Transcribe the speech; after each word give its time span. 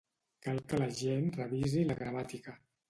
Cal 0.47 0.61
que 0.71 0.79
la 0.85 0.89
gent 1.01 1.31
revisi 1.39 1.87
la 1.91 2.01
gramàtica. 2.03 2.61